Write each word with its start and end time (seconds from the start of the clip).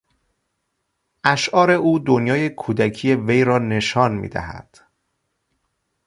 اشعار 1.23 1.71
او 1.71 1.99
دنیای 1.99 2.49
کودکی 2.49 3.15
وی 3.15 3.43
را 3.43 3.59
نشان 3.59 4.13
میدهند. 4.15 4.77